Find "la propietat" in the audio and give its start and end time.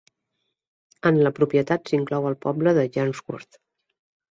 1.27-1.85